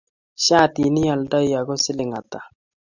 [0.45, 2.39] shatitni ioldoi ago siling hata?